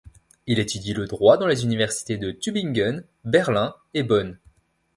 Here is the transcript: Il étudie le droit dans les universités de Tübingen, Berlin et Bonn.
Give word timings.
Il 0.47 0.57
étudie 0.57 0.95
le 0.95 1.05
droit 1.05 1.37
dans 1.37 1.45
les 1.45 1.63
universités 1.63 2.17
de 2.17 2.31
Tübingen, 2.31 3.03
Berlin 3.23 3.75
et 3.93 4.01
Bonn. 4.01 4.39